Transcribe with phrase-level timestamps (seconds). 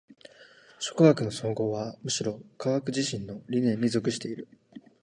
[0.79, 4.47] 諸科学の綜合はむしろ科学自身の理念に属している。